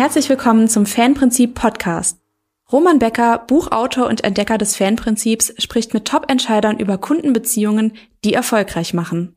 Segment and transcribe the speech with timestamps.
[0.00, 2.22] Herzlich willkommen zum Fanprinzip Podcast.
[2.72, 7.92] Roman Becker, Buchautor und Entdecker des Fanprinzips, spricht mit Top-Entscheidern über Kundenbeziehungen,
[8.24, 9.36] die erfolgreich machen.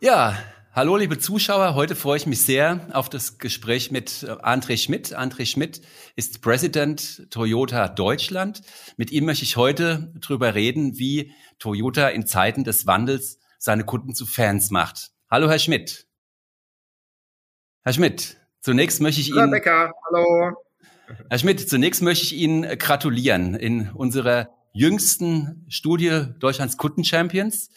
[0.00, 0.38] Ja,
[0.72, 1.74] hallo liebe Zuschauer.
[1.74, 5.18] Heute freue ich mich sehr auf das Gespräch mit äh, André Schmidt.
[5.18, 5.80] André Schmidt
[6.14, 8.62] ist President Toyota Deutschland.
[8.96, 14.14] Mit ihm möchte ich heute darüber reden, wie Toyota in Zeiten des Wandels seine Kunden
[14.14, 15.10] zu Fans macht.
[15.32, 16.08] Hallo, Herr Schmidt.
[17.84, 19.38] Herr Schmidt, zunächst möchte ich Ihnen.
[19.38, 20.56] Herr Becker, hallo.
[21.28, 23.54] Herr Schmidt, zunächst möchte ich Ihnen gratulieren.
[23.54, 27.70] In unserer jüngsten Studie Deutschlands Kundenchampions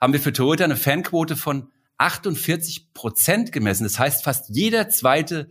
[0.00, 3.82] haben wir für Toyota eine Fanquote von 48 Prozent gemessen.
[3.82, 5.50] Das heißt, fast jeder zweite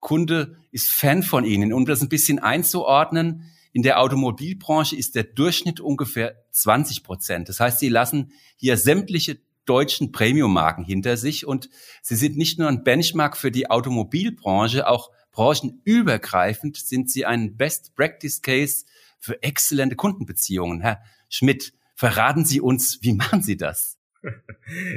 [0.00, 1.74] Kunde ist Fan von Ihnen.
[1.74, 7.50] Um das ein bisschen einzuordnen, in der Automobilbranche ist der Durchschnitt ungefähr 20 Prozent.
[7.50, 11.68] Das heißt, Sie lassen hier sämtliche deutschen Premium-Marken hinter sich und
[12.02, 17.94] Sie sind nicht nur ein Benchmark für die Automobilbranche, auch branchenübergreifend sind Sie ein Best
[17.94, 18.86] Practice Case
[19.18, 20.80] für exzellente Kundenbeziehungen.
[20.80, 23.98] Herr Schmidt, Verraten Sie uns, wie machen Sie das?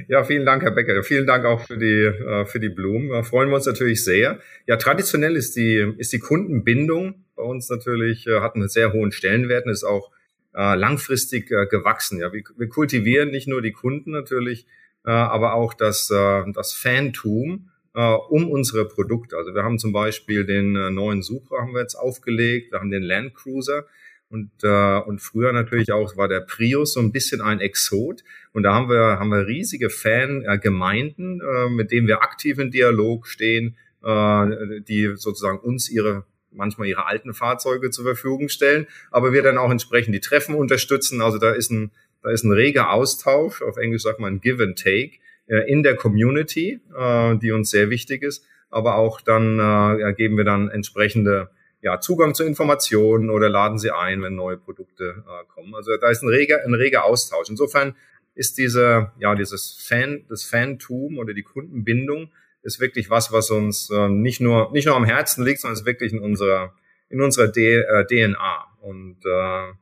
[0.07, 1.03] Ja, vielen Dank, Herr Becker.
[1.03, 3.09] Vielen Dank auch für die, äh, für die Blumen.
[3.09, 4.39] Da freuen wir uns natürlich sehr.
[4.65, 9.11] Ja, traditionell ist die, ist die Kundenbindung bei uns natürlich, äh, hat einen sehr hohen
[9.11, 10.09] Stellenwert und ist auch
[10.53, 12.19] äh, langfristig gewachsen.
[12.19, 14.65] Ja, wir, wir kultivieren nicht nur die Kunden natürlich,
[15.03, 19.37] aber auch das, das Fantum um unsere Produkte.
[19.37, 23.03] Also wir haben zum Beispiel den neuen Supra haben wir jetzt aufgelegt, wir haben den
[23.03, 23.85] Land Cruiser,
[24.29, 28.23] und, äh, und früher natürlich auch war der Prius so ein bisschen ein Exot.
[28.53, 33.27] Und da haben wir, haben wir riesige Fangemeinden, äh, mit denen wir aktiv in Dialog
[33.27, 39.43] stehen, äh, die sozusagen uns ihre manchmal ihre alten Fahrzeuge zur Verfügung stellen, aber wir
[39.43, 41.21] dann auch entsprechend die Treffen unterstützen.
[41.21, 41.91] Also da ist ein,
[42.23, 45.95] da ist ein reger Austausch, auf Englisch sagt man Give and Take, äh, in der
[45.95, 48.45] Community, äh, die uns sehr wichtig ist.
[48.69, 51.49] Aber auch dann äh, geben wir dann entsprechende
[51.81, 55.73] ja, Zugang zu Informationen oder laden sie ein, wenn neue Produkte kommen.
[55.75, 57.49] Also da ist ein reger, ein reger Austausch.
[57.49, 57.95] Insofern
[58.35, 63.89] ist diese, ja, dieses Fan, das Fantum oder die Kundenbindung ist wirklich was, was uns
[63.89, 66.73] äh, nicht nur, nicht nur am Herzen liegt, sondern ist wirklich in unserer,
[67.09, 68.65] in unserer D, äh, DNA.
[68.81, 69.73] Und, äh,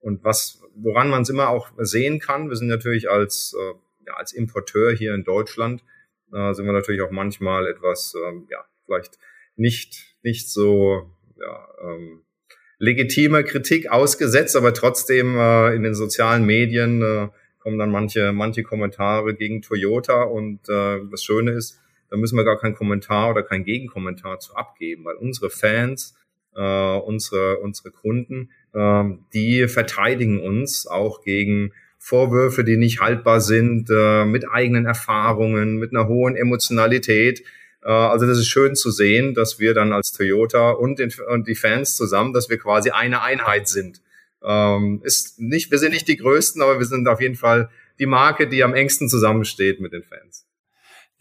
[0.00, 3.74] und was, woran man es immer auch sehen kann, wir sind natürlich als, äh,
[4.06, 5.82] ja, als Importeur hier in Deutschland,
[6.32, 9.18] äh, sind wir natürlich auch manchmal etwas, äh, ja, vielleicht
[9.56, 12.22] nicht, nicht so ja, ähm,
[12.78, 17.28] legitimer Kritik ausgesetzt, aber trotzdem äh, in den sozialen Medien äh,
[17.60, 21.78] kommen dann manche, manche Kommentare gegen Toyota und äh, das Schöne ist,
[22.12, 26.14] da müssen wir gar keinen Kommentar oder keinen Gegenkommentar zu abgeben, weil unsere Fans,
[26.54, 33.88] äh, unsere, unsere Kunden, äh, die verteidigen uns auch gegen Vorwürfe, die nicht haltbar sind,
[33.90, 37.44] äh, mit eigenen Erfahrungen, mit einer hohen Emotionalität.
[37.82, 41.48] Äh, also das ist schön zu sehen, dass wir dann als Toyota und, den, und
[41.48, 44.02] die Fans zusammen, dass wir quasi eine Einheit sind.
[44.44, 48.04] Ähm, ist nicht, wir sind nicht die Größten, aber wir sind auf jeden Fall die
[48.04, 50.44] Marke, die am engsten zusammensteht mit den Fans.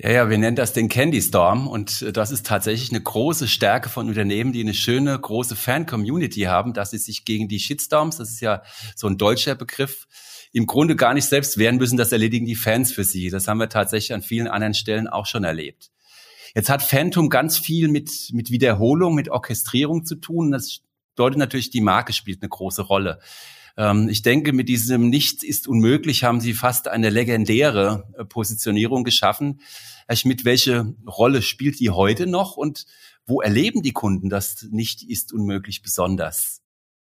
[0.03, 3.88] Ja, ja, wir nennen das den Candy Storm und das ist tatsächlich eine große Stärke
[3.88, 8.31] von Unternehmen, die eine schöne große Fan-Community haben, dass sie sich gegen die Shitstorms, das
[8.31, 8.63] ist ja
[8.95, 10.07] so ein deutscher Begriff,
[10.53, 13.29] im Grunde gar nicht selbst wehren müssen, das erledigen die Fans für sie.
[13.29, 15.91] Das haben wir tatsächlich an vielen anderen Stellen auch schon erlebt.
[16.56, 20.50] Jetzt hat Phantom ganz viel mit, mit Wiederholung, mit Orchestrierung zu tun.
[20.50, 20.81] Das
[21.13, 23.19] bedeutet natürlich, die Marke spielt eine große Rolle.
[23.78, 29.03] Ähm, ich denke, mit diesem Nichts ist unmöglich haben Sie fast eine legendäre äh, Positionierung
[29.03, 29.62] geschaffen.
[30.07, 32.85] Herr Schmidt, welche Rolle spielt die heute noch und
[33.25, 36.62] wo erleben die Kunden das nicht ist unmöglich besonders?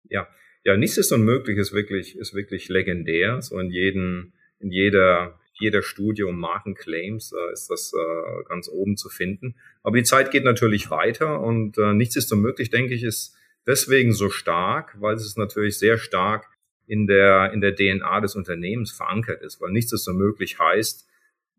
[0.09, 0.29] Ja,
[0.65, 3.41] ja, nichts ist unmöglich ist wirklich, ist wirklich legendär.
[3.43, 8.97] So in jedem, in jeder jeder Studie um Markenclaims äh, ist das äh, ganz oben
[8.97, 9.55] zu finden.
[9.83, 13.37] Aber die Zeit geht natürlich weiter und äh, nichts ist so möglich, denke ich, ist
[13.67, 16.47] deswegen so stark, weil es natürlich sehr stark
[16.87, 21.07] in der, in der DNA des Unternehmens verankert ist, weil nichts ist so möglich heißt,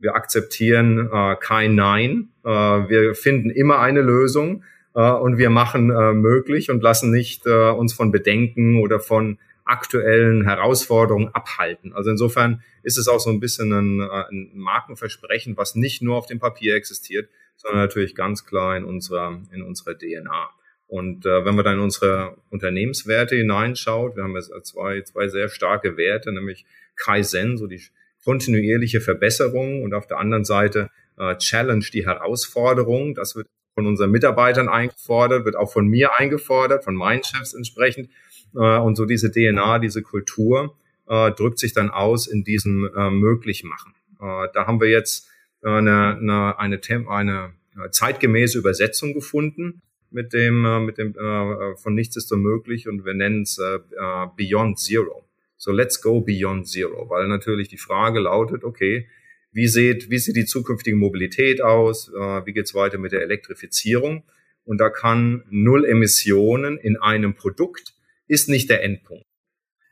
[0.02, 4.64] wir akzeptieren äh, kein Nein, äh, wir finden immer eine Lösung
[4.96, 9.38] äh, und wir machen äh, möglich und lassen nicht äh, uns von Bedenken oder von
[9.64, 11.94] aktuellen Herausforderungen abhalten.
[11.94, 16.18] Also insofern ist es auch so ein bisschen ein, äh, ein Markenversprechen, was nicht nur
[16.18, 20.50] auf dem Papier existiert, sondern natürlich ganz klar in unserer, in unserer DNA.
[20.88, 25.48] Und äh, wenn wir dann in unsere Unternehmenswerte hineinschaut, wir haben jetzt zwei, zwei sehr
[25.48, 26.66] starke Werte, nämlich
[26.98, 27.82] Kaizen, so die
[28.24, 33.16] kontinuierliche Verbesserung und auf der anderen Seite äh, Challenge, die Herausforderung.
[33.16, 38.10] Das wird von unseren Mitarbeitern eingefordert, wird auch von mir eingefordert, von meinen Chefs entsprechend.
[38.56, 40.76] Äh, und so diese DNA, diese Kultur
[41.08, 43.94] äh, drückt sich dann aus in diesem äh, Möglichmachen.
[44.20, 45.28] Äh, da haben wir jetzt
[45.64, 49.82] eine, eine, eine, eine zeitgemäße Übersetzung gefunden
[50.12, 53.58] mit dem, äh, mit dem äh, von nichts ist so möglich und wir nennen es
[53.58, 55.24] äh, äh, Beyond Zero.
[55.62, 59.08] So let's go Beyond Zero, weil natürlich die Frage lautet, okay,
[59.52, 62.10] wie sieht, wie sieht die zukünftige Mobilität aus?
[62.10, 64.24] Äh, wie geht's weiter mit der Elektrifizierung?
[64.66, 67.94] Und da kann Null Emissionen in einem Produkt
[68.28, 69.28] ist nicht der Endpunkt.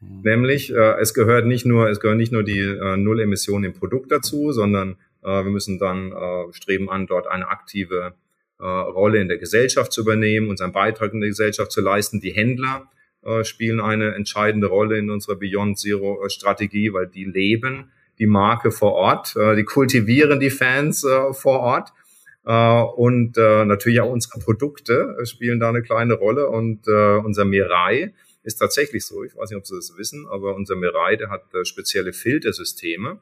[0.01, 0.21] Mhm.
[0.23, 3.73] Nämlich, äh, es gehört nicht nur, es gehören nicht nur die äh, Null Emissionen im
[3.73, 8.15] Produkt dazu, sondern äh, wir müssen dann äh, streben an, dort eine aktive
[8.59, 12.21] äh, Rolle in der Gesellschaft zu übernehmen, unseren Beitrag in der Gesellschaft zu leisten.
[12.21, 12.89] Die Händler
[13.21, 18.27] äh, spielen eine entscheidende Rolle in unserer Beyond Zero äh, Strategie, weil die leben die
[18.27, 21.93] Marke vor Ort, äh, die kultivieren die Fans vor Ort.
[22.41, 29.05] Und natürlich auch unsere Produkte spielen da eine kleine Rolle und unser Mirai ist tatsächlich
[29.05, 29.23] so.
[29.23, 33.19] Ich weiß nicht, ob Sie das wissen, aber unser Mirai, der hat spezielle Filtersysteme,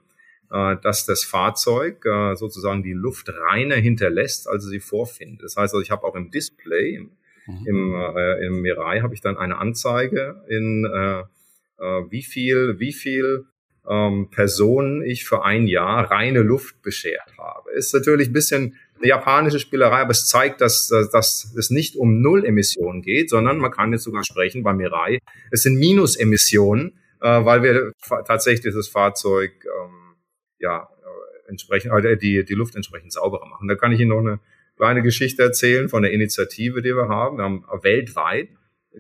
[0.50, 2.06] dass das Fahrzeug
[2.36, 5.44] sozusagen die Luft reiner hinterlässt, als sie vorfindet.
[5.44, 7.10] Das heißt, also ich habe auch im Display,
[7.48, 7.66] mhm.
[7.66, 7.96] im,
[8.42, 10.86] im Mirai habe ich dann eine Anzeige in
[12.10, 13.46] wie viel, wie viel
[13.88, 17.72] ähm, Personen ich für ein Jahr reine Luft beschert habe.
[17.72, 22.22] Ist natürlich ein bisschen eine japanische Spielerei, aber es zeigt, dass, dass es nicht um
[22.22, 25.20] Null-Emissionen geht, sondern man kann jetzt sogar sprechen bei Mirai,
[25.52, 27.92] es sind Minus-Emissionen, äh, weil wir
[28.26, 30.16] tatsächlich das Fahrzeug ähm,
[30.60, 33.68] ja äh, entsprechend äh, die die Luft entsprechend sauberer machen.
[33.68, 34.40] Da kann ich Ihnen noch eine
[34.78, 37.38] kleine Geschichte erzählen von der Initiative, die wir haben.
[37.38, 38.50] Wir haben weltweit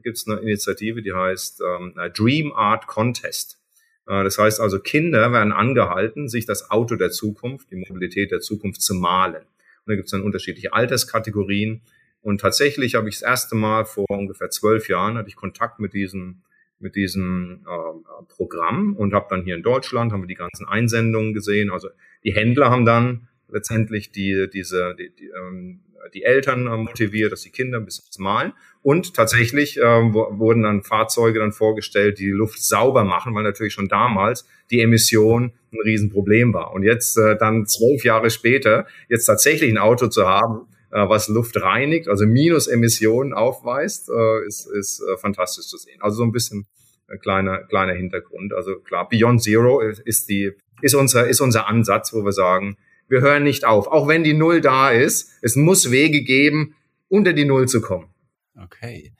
[0.01, 3.59] gibt es eine Initiative, die heißt ähm, Dream Art Contest.
[4.07, 8.39] Äh, das heißt also, Kinder werden angehalten, sich das Auto der Zukunft, die Mobilität der
[8.39, 9.43] Zukunft zu malen.
[9.43, 11.81] Und da gibt es dann unterschiedliche Alterskategorien.
[12.21, 15.93] Und tatsächlich habe ich das erste Mal vor ungefähr zwölf Jahren hatte ich Kontakt mit
[15.93, 16.41] diesem
[16.79, 21.33] mit diesem äh, Programm und habe dann hier in Deutschland haben wir die ganzen Einsendungen
[21.33, 21.71] gesehen.
[21.71, 21.89] Also
[22.23, 25.81] die Händler haben dann letztendlich die diese die, die, ähm,
[26.13, 28.53] die Eltern äh, motiviert, dass die Kinder ein bisschen malen.
[28.81, 33.73] Und tatsächlich äh, wurden dann Fahrzeuge dann vorgestellt, die die Luft sauber machen, weil natürlich
[33.73, 36.73] schon damals die Emission ein Riesenproblem war.
[36.73, 41.27] Und jetzt äh, dann zwölf Jahre später, jetzt tatsächlich ein Auto zu haben, äh, was
[41.27, 46.01] Luft reinigt, also Minusemissionen aufweist, äh, ist, ist äh, fantastisch zu sehen.
[46.01, 46.67] Also so ein bisschen
[47.09, 48.53] äh, kleiner, kleiner Hintergrund.
[48.53, 50.51] Also klar, Beyond Zero ist die,
[50.81, 52.77] ist unser, ist unser Ansatz, wo wir sagen,
[53.07, 53.87] wir hören nicht auf.
[53.87, 56.75] Auch wenn die Null da ist, es muss Wege geben,
[57.09, 58.13] unter die Null zu kommen.
[58.61, 59.13] Okay.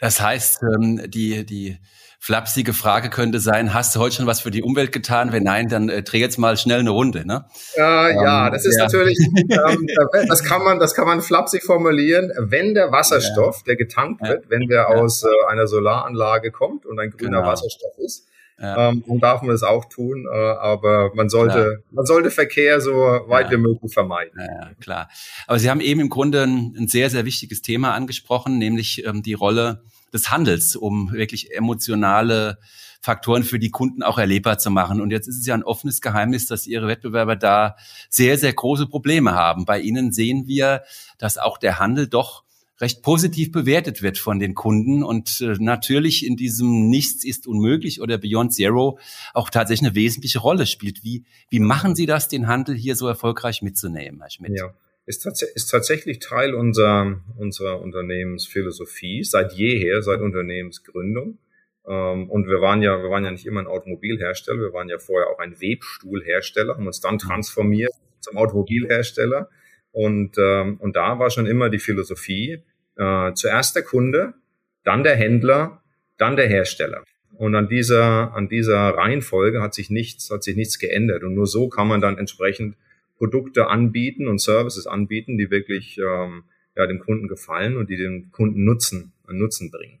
[0.00, 1.78] Das heißt, ähm, die, die
[2.24, 5.30] flapsige Frage könnte sein, hast du heute schon was für die Umwelt getan?
[5.32, 7.44] Wenn nein, dann äh, dreh jetzt mal schnell eine Runde, ne?
[7.76, 8.84] Äh, ähm, ja, das ist ja.
[8.84, 9.18] natürlich,
[9.50, 9.86] ähm,
[10.28, 12.32] das kann man, das kann man flapsig formulieren.
[12.38, 13.62] Wenn der Wasserstoff, ja.
[13.66, 17.50] der getankt wird, wenn der aus äh, einer Solaranlage kommt und ein grüner genau.
[17.50, 18.26] Wasserstoff ist,
[18.60, 18.90] ja.
[18.90, 21.76] Ähm, dann darf man das auch tun, äh, aber man sollte, klar.
[21.90, 23.52] man sollte Verkehr so weit ja.
[23.52, 24.40] wie möglich vermeiden.
[24.40, 25.08] Ja, klar.
[25.46, 29.22] Aber Sie haben eben im Grunde ein, ein sehr, sehr wichtiges Thema angesprochen, nämlich ähm,
[29.22, 32.58] die Rolle des Handels, um wirklich emotionale
[33.00, 35.02] Faktoren für die Kunden auch erlebbar zu machen.
[35.02, 37.76] Und jetzt ist es ja ein offenes Geheimnis, dass Ihre Wettbewerber da
[38.08, 39.66] sehr, sehr große Probleme haben.
[39.66, 40.84] Bei Ihnen sehen wir,
[41.18, 42.43] dass auch der Handel doch
[42.80, 48.00] recht positiv bewertet wird von den Kunden und äh, natürlich in diesem Nichts ist unmöglich
[48.00, 48.98] oder Beyond Zero
[49.32, 51.04] auch tatsächlich eine wesentliche Rolle spielt.
[51.04, 54.58] Wie, wie machen Sie das, den Handel hier so erfolgreich mitzunehmen, Herr Schmidt?
[54.58, 54.74] Ja.
[55.06, 61.38] Ist, tats ist tatsächlich Teil unserer, unserer Unternehmensphilosophie seit jeher, seit Unternehmensgründung.
[61.86, 64.98] Ähm, und wir waren ja, wir waren ja nicht immer ein Automobilhersteller, wir waren ja
[64.98, 67.18] vorher auch ein Webstuhlhersteller, haben uns dann mhm.
[67.18, 69.50] transformiert zum Automobilhersteller
[69.94, 72.58] und, ähm, und da war schon immer die Philosophie,
[72.96, 74.34] äh, zuerst der Kunde,
[74.82, 75.82] dann der Händler,
[76.18, 77.04] dann der Hersteller.
[77.36, 81.22] Und an dieser, an dieser Reihenfolge hat sich nichts, hat sich nichts geändert.
[81.22, 82.76] Und nur so kann man dann entsprechend
[83.18, 86.42] Produkte anbieten und Services anbieten, die wirklich ähm,
[86.76, 90.00] ja, dem Kunden gefallen und die dem Kunden Nutzen, Nutzen bringen.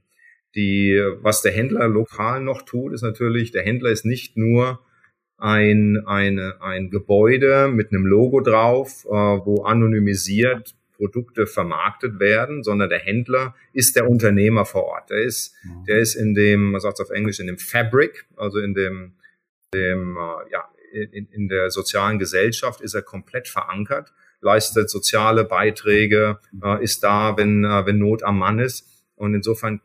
[0.56, 4.80] Die, was der Händler lokal noch tut, ist natürlich, der Händler ist nicht nur
[5.36, 12.88] ein, eine, ein Gebäude mit einem Logo drauf, äh, wo anonymisiert Produkte vermarktet werden, sondern
[12.88, 15.10] der Händler ist der Unternehmer vor Ort.
[15.10, 15.84] Der ist, mhm.
[15.86, 19.14] der ist in dem, man sagt es auf Englisch, in dem Fabric, also in dem,
[19.74, 26.38] dem äh, ja, in, in der sozialen Gesellschaft ist er komplett verankert, leistet soziale Beiträge,
[26.62, 28.88] äh, ist da, wenn, äh, wenn Not am Mann ist.
[29.16, 29.80] Und insofern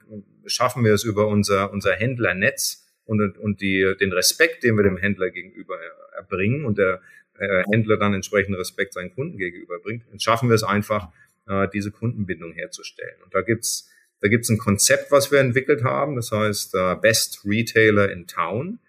[0.46, 4.98] schaffen wir es über unser, unser Händlernetz, und, und die, den Respekt, den wir dem
[4.98, 5.76] Händler gegenüber
[6.16, 7.02] erbringen und der
[7.40, 11.10] äh, Händler dann entsprechend Respekt seinen Kunden gegenüber bringt, dann schaffen wir es einfach,
[11.48, 13.16] äh, diese Kundenbindung herzustellen.
[13.24, 13.90] Und da gibt's
[14.22, 18.80] da gibt's ein Konzept, was wir entwickelt haben, das heißt äh, Best Retailer in Town.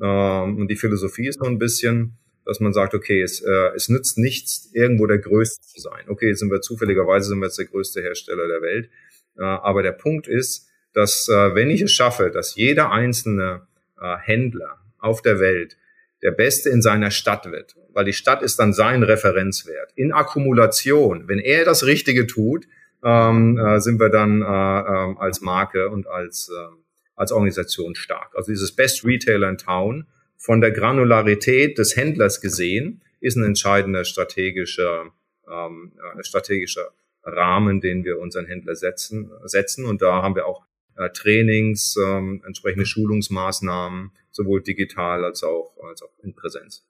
[0.00, 4.18] Ähm, und die Philosophie ist so ein bisschen, dass man sagt, okay, es, es nützt
[4.18, 6.08] nichts, irgendwo der Größte zu sein.
[6.08, 8.90] Okay, jetzt sind wir zufälligerweise sind wir jetzt der größte Hersteller der Welt.
[9.36, 13.62] Aber der Punkt ist, dass äh, wenn ich es schaffe, dass jeder einzelne
[14.00, 15.76] äh, Händler auf der Welt
[16.22, 19.92] der Beste in seiner Stadt wird, weil die Stadt ist dann sein Referenzwert.
[19.96, 22.66] In Akkumulation, wenn er das Richtige tut,
[23.04, 26.74] ähm, äh, sind wir dann äh, äh, als Marke und als, äh,
[27.16, 28.34] als Organisation stark.
[28.36, 30.06] Also dieses Best Retailer in Town
[30.36, 35.06] von der Granularität des Händlers gesehen ist ein entscheidender strategischer,
[35.50, 36.90] ähm, strategischer
[37.24, 39.84] Rahmen, den wir unseren Händler setzen, setzen.
[39.84, 40.64] Und da haben wir auch
[40.96, 46.86] äh, Trainings, ähm, entsprechende Schulungsmaßnahmen, sowohl digital als auch, als auch in Präsenz.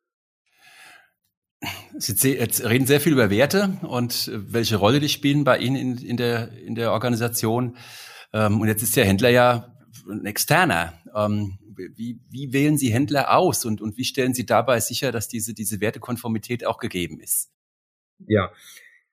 [1.96, 5.76] Sie jetzt reden sehr viel über Werte und äh, welche Rolle die spielen bei Ihnen
[5.76, 7.76] in, in, der, in der Organisation.
[8.32, 9.76] Ähm, und jetzt ist der Händler ja
[10.08, 10.94] ein externer.
[11.14, 15.28] Ähm, wie, wie wählen Sie Händler aus und, und wie stellen Sie dabei sicher, dass
[15.28, 17.50] diese, diese Wertekonformität auch gegeben ist?
[18.26, 18.52] Ja,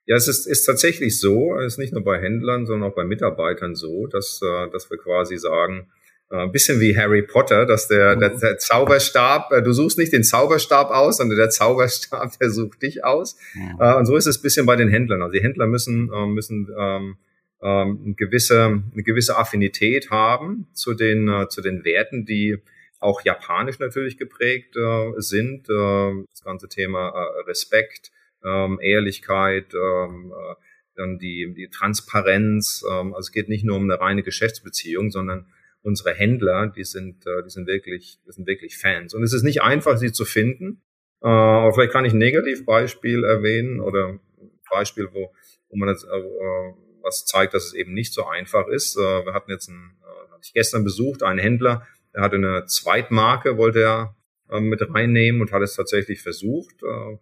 [0.10, 3.04] ja, es ist, ist tatsächlich so, es ist nicht nur bei Händlern, sondern auch bei
[3.04, 5.86] Mitarbeitern so, dass, äh, dass wir quasi sagen,
[6.32, 10.12] äh, ein bisschen wie Harry Potter, dass der, der, der Zauberstab, äh, du suchst nicht
[10.12, 13.38] den Zauberstab aus, sondern der Zauberstab, der sucht dich aus.
[13.80, 14.00] Ja.
[14.00, 15.22] Und so ist es ein bisschen bei den Händlern.
[15.22, 17.18] Also die Händler müssen, müssen ähm,
[17.62, 22.58] ähm, eine, gewisse, eine gewisse Affinität haben zu den, zu den Werten, die
[23.00, 24.76] auch japanisch natürlich geprägt
[25.18, 25.70] sind.
[25.70, 27.10] das ganze Thema
[27.46, 28.12] Respekt,
[28.46, 30.56] ähm, Ehrlichkeit, ähm, äh,
[30.96, 32.84] dann die, die Transparenz.
[32.90, 35.48] Ähm, also es geht nicht nur um eine reine Geschäftsbeziehung, sondern
[35.82, 39.14] unsere Händler, die sind, äh, die sind wirklich, die sind wirklich Fans.
[39.14, 40.82] Und es ist nicht einfach, sie zu finden.
[41.22, 44.20] Äh, aber vielleicht kann ich ein Negativbeispiel erwähnen oder ein
[44.70, 45.34] Beispiel, wo,
[45.70, 48.98] wo man jetzt, äh, äh, was zeigt, dass es eben nicht so einfach ist.
[48.98, 52.66] Äh, wir hatten jetzt einen, äh, hatte ich gestern besucht, einen Händler, der hatte eine
[52.66, 54.16] Zweitmarke, wollte er
[54.50, 56.84] äh, mit reinnehmen und hat es tatsächlich versucht.
[56.84, 57.18] Äh,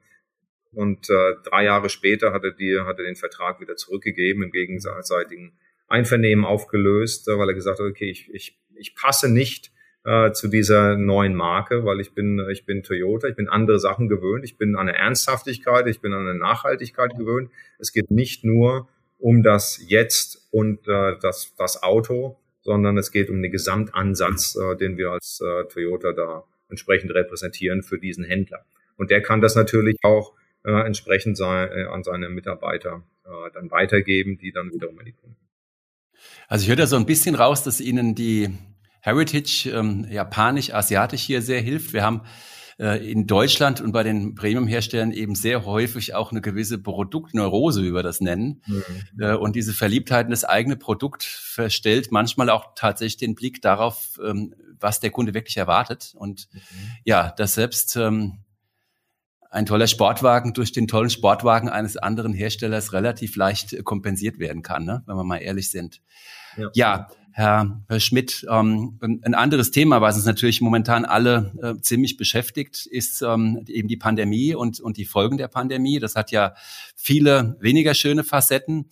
[0.73, 4.51] und äh, drei Jahre später hat er, die, hat er den Vertrag wieder zurückgegeben, im
[4.51, 5.53] gegenseitigen
[5.87, 9.71] Einvernehmen aufgelöst, weil er gesagt hat, okay, ich, ich, ich passe nicht
[10.03, 14.07] äh, zu dieser neuen Marke, weil ich bin, ich bin Toyota, ich bin andere Sachen
[14.07, 17.51] gewöhnt, ich bin an eine Ernsthaftigkeit, ich bin an eine Nachhaltigkeit gewöhnt.
[17.79, 18.87] Es geht nicht nur
[19.19, 24.75] um das Jetzt und äh, das, das Auto, sondern es geht um den Gesamtansatz, äh,
[24.75, 28.65] den wir als äh, Toyota da entsprechend repräsentieren für diesen Händler.
[28.97, 30.33] Und der kann das natürlich auch
[30.67, 35.13] äh, entsprechend sei, äh, an seine Mitarbeiter äh, dann weitergeben, die dann wiederum an die
[35.13, 35.37] Kunden.
[36.47, 38.49] Also ich höre da so ein bisschen raus, dass Ihnen die
[39.01, 41.93] Heritage ähm, japanisch-asiatisch hier sehr hilft.
[41.93, 42.21] Wir haben
[42.79, 47.93] äh, in Deutschland und bei den Premium-Herstellern eben sehr häufig auch eine gewisse Produktneurose, wie
[47.93, 48.61] wir das nennen.
[48.65, 48.83] Mhm.
[49.19, 54.19] Äh, und diese Verliebtheit in das eigene Produkt verstellt manchmal auch tatsächlich den Blick darauf,
[54.23, 56.13] ähm, was der Kunde wirklich erwartet.
[56.15, 56.59] Und mhm.
[57.05, 58.39] ja, das selbst ähm,
[59.49, 64.85] ein toller Sportwagen durch den tollen Sportwagen eines anderen Herstellers relativ leicht kompensiert werden kann,
[64.85, 65.03] ne?
[65.05, 66.01] wenn wir mal ehrlich sind.
[66.57, 71.79] Ja, ja Herr, Herr Schmidt, ähm, ein anderes Thema, was uns natürlich momentan alle äh,
[71.81, 75.99] ziemlich beschäftigt, ist ähm, eben die Pandemie und, und die Folgen der Pandemie.
[75.99, 76.55] Das hat ja
[76.95, 78.89] viele weniger schöne Facetten.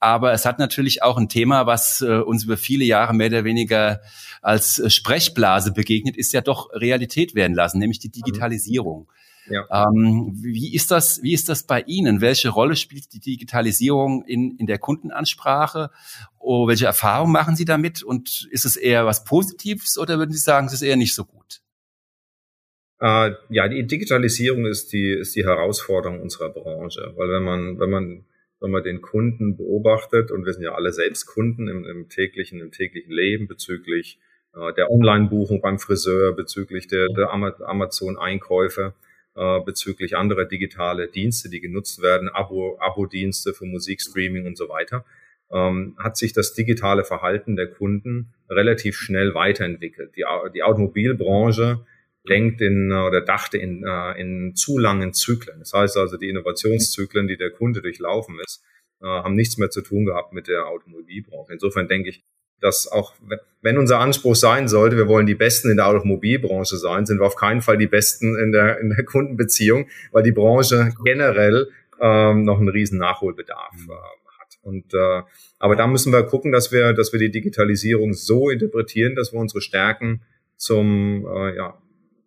[0.00, 3.44] Aber es hat natürlich auch ein Thema, was äh, uns über viele Jahre mehr oder
[3.44, 4.00] weniger
[4.40, 9.12] als äh, Sprechblase begegnet, ist ja doch Realität werden lassen, nämlich die Digitalisierung.
[9.46, 9.66] Ja.
[9.70, 12.20] Ähm, wie ist das, wie ist das bei Ihnen?
[12.20, 15.90] Welche Rolle spielt die Digitalisierung in, in der Kundenansprache?
[16.38, 18.02] Oh, welche Erfahrungen machen Sie damit?
[18.02, 21.24] Und ist es eher was Positives oder würden Sie sagen, es ist eher nicht so
[21.24, 21.60] gut?
[23.00, 27.12] Äh, ja, die Digitalisierung ist die, ist die Herausforderung unserer Branche.
[27.16, 28.24] Weil wenn man, wenn man,
[28.60, 32.60] wenn man den Kunden beobachtet, und wir sind ja alle selbst Kunden im, im täglichen,
[32.60, 34.20] im täglichen Leben bezüglich
[34.54, 38.94] äh, der Online-Buchung beim Friseur, bezüglich der, der Amazon-Einkäufe,
[39.34, 45.04] äh, bezüglich anderer digitale Dienste, die genutzt werden, Abo, Abo-Dienste für Musikstreaming und so weiter,
[45.50, 50.16] ähm, hat sich das digitale Verhalten der Kunden relativ schnell weiterentwickelt.
[50.16, 50.24] Die,
[50.54, 51.84] die Automobilbranche
[52.28, 55.58] denkt in oder dachte in, äh, in zu langen Zyklen.
[55.58, 58.62] Das heißt also, die Innovationszyklen, die der Kunde durchlaufen ist,
[59.00, 61.52] äh, haben nichts mehr zu tun gehabt mit der Automobilbranche.
[61.52, 62.22] Insofern denke ich,
[62.62, 63.12] dass auch,
[63.60, 67.26] wenn unser Anspruch sein sollte, wir wollen die Besten in der Automobilbranche sein, sind wir
[67.26, 71.68] auf keinen Fall die Besten in der, in der Kundenbeziehung, weil die Branche generell
[72.00, 73.92] ähm, noch einen riesen Nachholbedarf äh,
[74.40, 74.58] hat.
[74.62, 75.22] Und äh,
[75.58, 79.40] aber da müssen wir gucken, dass wir, dass wir die Digitalisierung so interpretieren, dass wir
[79.40, 80.22] unsere Stärken
[80.56, 81.82] zum äh, ja,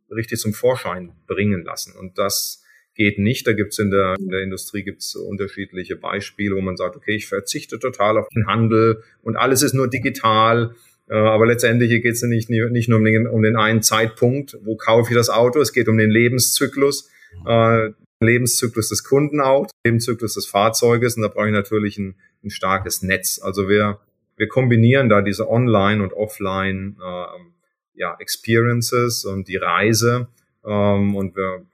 [0.09, 1.93] richtig zum Vorschein bringen lassen.
[1.97, 2.64] Und das
[2.95, 3.45] geht nicht.
[3.45, 7.27] Da gibt's in der, in der Industrie gibt's unterschiedliche Beispiele, wo man sagt, okay, ich
[7.27, 10.73] verzichte total auf den Handel und alles ist nur digital.
[11.07, 15.11] Äh, aber letztendlich geht's nicht, nicht nur um den, um den einen Zeitpunkt, wo kaufe
[15.11, 15.59] ich das Auto.
[15.59, 17.09] Es geht um den Lebenszyklus.
[17.45, 17.89] äh,
[18.21, 23.01] Lebenszyklus des Kunden auch, Lebenszyklus des Fahrzeuges und da brauche ich natürlich ein, ein starkes
[23.01, 23.41] Netz.
[23.43, 23.99] Also wir,
[24.37, 27.25] wir kombinieren da diese Online- und Offline äh,
[27.95, 30.27] ja, Experiences und die Reise
[30.65, 31.65] ähm, und wir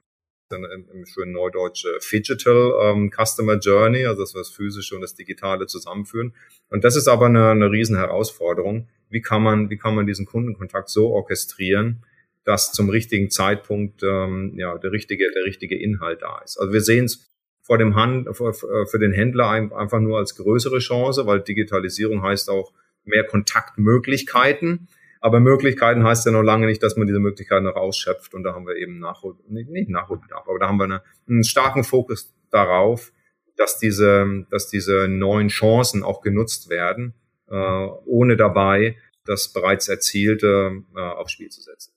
[0.52, 5.02] im, im schönen Neudeutsch äh, Digital ähm, Customer Journey, also dass wir das Physische und
[5.02, 6.34] das Digitale zusammenführen.
[6.70, 8.88] Und das ist aber eine, eine riesen Herausforderung.
[9.10, 12.04] Wie kann man, wie kann man diesen Kundenkontakt so orchestrieren,
[12.44, 16.58] dass zum richtigen Zeitpunkt ähm, ja der richtige der richtige Inhalt da ist.
[16.60, 17.30] Also wir sehen es
[17.62, 22.50] vor dem Hand für, für den Händler einfach nur als größere Chance, weil Digitalisierung heißt
[22.50, 22.74] auch
[23.06, 24.88] mehr Kontaktmöglichkeiten.
[25.22, 28.34] Aber Möglichkeiten heißt ja noch lange nicht, dass man diese Möglichkeiten noch ausschöpft.
[28.34, 31.44] Und da haben wir eben Nachhol, nicht, nicht Nachholbedarf, aber da haben wir eine, einen
[31.44, 33.14] starken Fokus darauf,
[33.56, 37.14] dass diese, dass diese neuen Chancen auch genutzt werden,
[37.50, 41.94] äh, ohne dabei das bereits Erzielte äh, aufs Spiel zu setzen.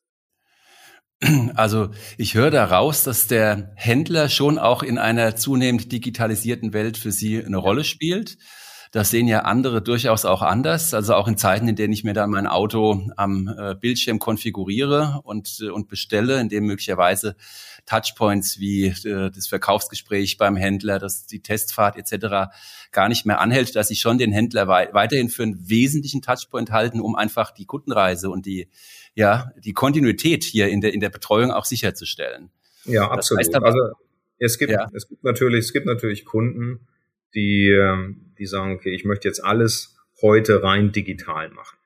[1.55, 7.13] Also ich höre daraus, dass der Händler schon auch in einer zunehmend digitalisierten Welt für
[7.13, 8.37] Sie eine Rolle spielt.
[8.95, 10.95] Das sehen ja andere durchaus auch anders.
[10.95, 15.21] Also auch in Zeiten, in denen ich mir dann mein Auto am äh, Bildschirm konfiguriere
[15.25, 17.35] und, äh, und bestelle, in dem möglicherweise
[17.87, 22.55] Touchpoints wie äh, das Verkaufsgespräch beim Händler, das, die Testfahrt etc.
[22.93, 26.71] gar nicht mehr anhält, dass ich schon den Händler wei weiterhin für einen wesentlichen Touchpoint
[26.71, 28.69] halten, um einfach die Kundenreise und die,
[29.17, 32.53] ja, die Kontinuität hier in der, in der Betreuung auch sicherzustellen.
[32.85, 33.41] Ja, absolut.
[33.41, 33.81] Das heißt aber, also
[34.39, 34.87] es gibt, ja.
[34.93, 36.87] es gibt natürlich, es gibt natürlich Kunden,
[37.35, 41.79] die, ähm, die sagen, okay, ich möchte jetzt alles heute rein digital machen.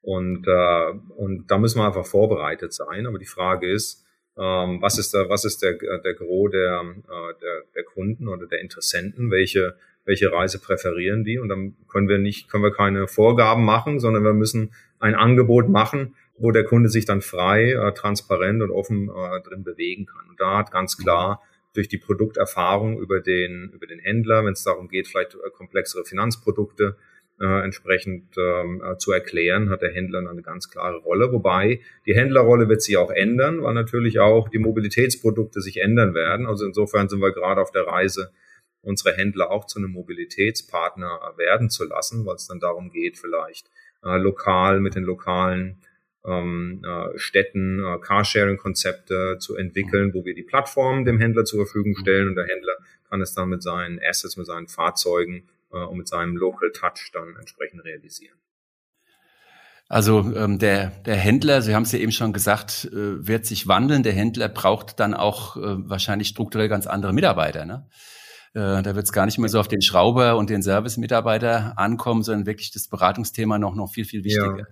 [0.00, 3.06] Und, äh, und da müssen wir einfach vorbereitet sein.
[3.06, 4.04] Aber die Frage ist,
[4.36, 8.46] ähm, was ist da, was ist der, der Gros der, äh, der, der Kunden oder
[8.46, 9.30] der Interessenten?
[9.30, 11.38] Welche, welche Reise präferieren die?
[11.38, 15.68] Und dann können wir nicht, können wir keine Vorgaben machen, sondern wir müssen ein Angebot
[15.68, 20.28] machen, wo der Kunde sich dann frei, äh, transparent und offen äh, drin bewegen kann.
[20.28, 21.42] Und da hat ganz klar
[21.74, 26.04] durch die Produkterfahrung über den, über den Händler, wenn es darum geht, vielleicht äh, komplexere
[26.04, 26.96] Finanzprodukte
[27.40, 31.32] äh, entsprechend ähm, äh, zu erklären, hat der Händler eine ganz klare Rolle.
[31.32, 36.46] Wobei die Händlerrolle wird sich auch ändern, weil natürlich auch die Mobilitätsprodukte sich ändern werden.
[36.46, 38.30] Also insofern sind wir gerade auf der Reise,
[38.82, 43.68] unsere Händler auch zu einem Mobilitätspartner werden zu lassen, weil es dann darum geht, vielleicht
[44.04, 45.78] äh, lokal mit den lokalen
[46.24, 51.96] ähm, äh, Städten äh, Carsharing-Konzepte zu entwickeln, wo wir die Plattform dem Händler zur Verfügung
[51.96, 52.74] stellen und der Händler
[53.08, 57.10] kann es dann mit seinen Assets, mit seinen Fahrzeugen äh, und mit seinem Local Touch
[57.12, 58.38] dann entsprechend realisieren.
[59.88, 63.68] Also ähm, der, der Händler, Sie haben es ja eben schon gesagt, äh, wird sich
[63.68, 64.02] wandeln.
[64.02, 67.66] Der Händler braucht dann auch äh, wahrscheinlich strukturell ganz andere Mitarbeiter.
[67.66, 67.86] Ne?
[68.54, 72.22] Äh, da wird es gar nicht mehr so auf den Schrauber und den Service-Mitarbeiter ankommen,
[72.22, 74.58] sondern wirklich das Beratungsthema noch, noch viel, viel wichtiger.
[74.58, 74.64] Ja.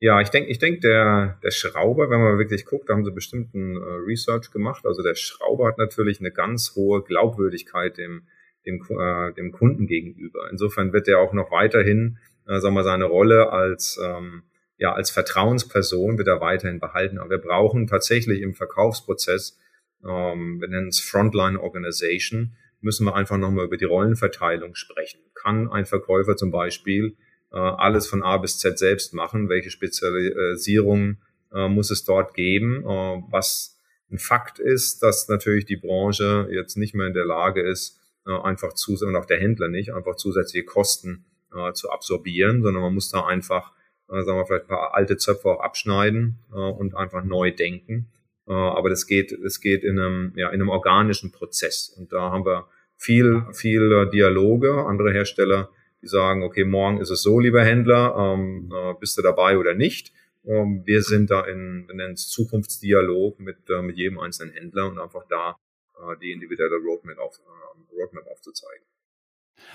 [0.00, 3.10] Ja, ich denke, ich denk, der, der Schrauber, wenn man wirklich guckt, da haben sie
[3.10, 4.86] bestimmt ein äh, Research gemacht.
[4.86, 8.28] Also der Schrauber hat natürlich eine ganz hohe Glaubwürdigkeit dem,
[8.64, 10.48] dem, äh, dem Kunden gegenüber.
[10.52, 14.44] Insofern wird er auch noch weiterhin, äh, sagen wir, seine Rolle als, ähm,
[14.76, 17.18] ja, als Vertrauensperson wird er weiterhin behalten.
[17.18, 19.58] Aber wir brauchen tatsächlich im Verkaufsprozess,
[20.04, 25.18] ähm, wir nennen es Frontline Organization, müssen wir einfach nochmal über die Rollenverteilung sprechen.
[25.34, 27.16] Kann ein Verkäufer zum Beispiel
[27.56, 29.48] alles von A bis Z selbst machen.
[29.48, 31.18] Welche Spezialisierung
[31.52, 32.84] äh, muss es dort geben?
[32.84, 33.78] Äh, was
[34.10, 38.32] ein Fakt ist, dass natürlich die Branche jetzt nicht mehr in der Lage ist, äh,
[38.32, 42.94] einfach zu, und auch der Händler nicht, einfach zusätzliche Kosten äh, zu absorbieren, sondern man
[42.94, 43.72] muss da einfach,
[44.10, 48.10] äh, sagen wir vielleicht ein paar alte Zöpfe auch abschneiden äh, und einfach neu denken.
[48.46, 51.88] Äh, aber das geht, das geht in einem, ja, in einem organischen Prozess.
[51.88, 54.84] Und da haben wir viel, viel äh, Dialoge.
[54.86, 55.70] Andere Hersteller
[56.02, 59.74] die sagen, okay, morgen ist es so, lieber Händler, ähm, äh, bist du dabei oder
[59.74, 60.12] nicht?
[60.44, 64.86] Ähm, wir sind da in, wir nennen es Zukunftsdialog mit, äh, mit jedem einzelnen Händler
[64.86, 65.56] und einfach da
[65.96, 68.84] äh, die individuelle Roadmap, auf, äh, Roadmap aufzuzeigen.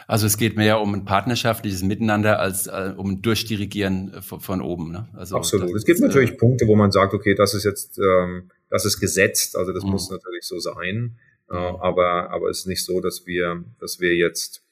[0.08, 4.62] Also es geht mehr um ein partnerschaftliches Miteinander als äh, um ein Durchdirigieren von, von
[4.62, 4.92] oben.
[4.92, 5.10] Ne?
[5.14, 5.76] Also Absolut.
[5.76, 8.86] Es gibt ist, natürlich äh, Punkte, wo man sagt, okay, das ist jetzt, ähm, das
[8.86, 9.92] ist gesetzt, also das mhm.
[9.92, 11.18] muss natürlich so sein.
[11.50, 14.62] Äh, aber aber es ist nicht so, dass wir, dass wir jetzt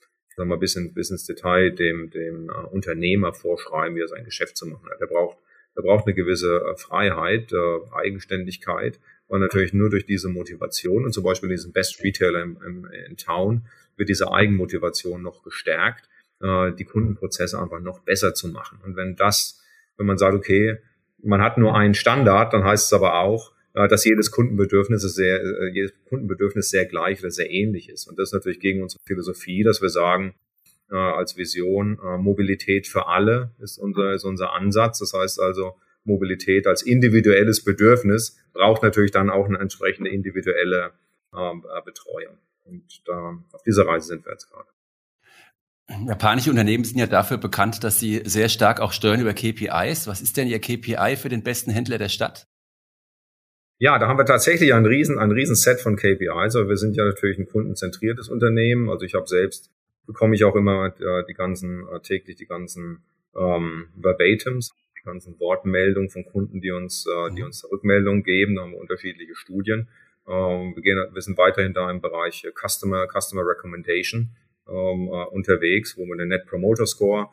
[0.49, 4.57] wir, bis, in, bis ins Detail dem, dem äh, Unternehmer vorschreiben, wie er sein Geschäft
[4.57, 4.99] zu machen hat.
[4.99, 5.37] Er braucht,
[5.75, 11.13] er braucht eine gewisse äh, Freiheit, äh, Eigenständigkeit und natürlich nur durch diese Motivation und
[11.13, 16.09] zum Beispiel diesen Best Retailer im, im, in Town wird diese Eigenmotivation noch gestärkt,
[16.41, 18.79] äh, die Kundenprozesse einfach noch besser zu machen.
[18.83, 19.61] Und wenn das,
[19.97, 20.77] wenn man sagt, okay,
[21.23, 25.71] man hat nur einen Standard, dann heißt es aber auch, dass jedes Kundenbedürfnis sehr, äh,
[25.73, 28.07] jedes Kundenbedürfnis sehr gleich oder sehr ähnlich ist.
[28.07, 30.35] Und das ist natürlich gegen unsere Philosophie, dass wir sagen,
[30.89, 34.99] äh, als Vision, Mobilität für alle ist unser, ist unser Ansatz.
[34.99, 40.91] Das heißt also, Mobilität als individuelles Bedürfnis braucht natürlich dann auch eine entsprechende individuelle
[41.33, 42.37] äh, Betreuung.
[42.65, 44.67] Und da, auf dieser Reise sind wir jetzt gerade.
[46.07, 50.07] Japanische Unternehmen sind ja dafür bekannt, dass sie sehr stark auch steuern über KPIs.
[50.07, 52.47] Was ist denn Ihr KPI für den besten Händler der Stadt?
[53.81, 56.29] Ja, da haben wir tatsächlich ein riesen, ein riesen Set von KPIs.
[56.55, 58.91] Also wir sind ja natürlich ein kundenzentriertes Unternehmen.
[58.91, 59.71] Also ich habe selbst,
[60.05, 63.03] bekomme ich auch immer äh, die ganzen, äh, täglich die ganzen
[63.35, 67.47] ähm, Verbatums, die ganzen Wortmeldungen von Kunden, die uns, äh, die mhm.
[67.47, 68.53] uns Rückmeldungen geben.
[68.53, 69.87] Da haben wir unterschiedliche Studien.
[70.27, 74.29] Ähm, wir, gehen, wir sind weiterhin da im Bereich Customer, Customer Recommendation
[74.69, 77.29] ähm, äh, unterwegs, wo wir den Net Promoter Score